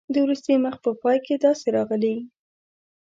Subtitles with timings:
[0.13, 2.15] د وروستي مخ په پای کې داسې راغلي.